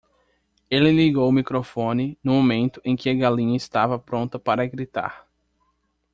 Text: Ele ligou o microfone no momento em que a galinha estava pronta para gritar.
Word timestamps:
Ele 0.67 0.91
ligou 0.91 1.29
o 1.29 1.31
microfone 1.31 2.17
no 2.23 2.33
momento 2.33 2.81
em 2.83 2.95
que 2.95 3.07
a 3.07 3.13
galinha 3.13 3.55
estava 3.55 3.99
pronta 3.99 4.39
para 4.39 4.65
gritar. 4.65 5.27